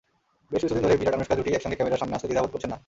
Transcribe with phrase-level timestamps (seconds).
[0.51, 2.77] বেশ কিছুদিন ধরেই বিরাট-আনুশকা জুটি একসঙ্গে ক্যামেরার সামনে আসতে দ্বিধাবোধ করছেন না।